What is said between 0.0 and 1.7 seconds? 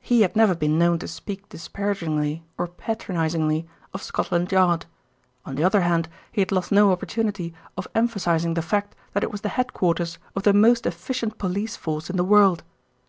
He had never been known to speak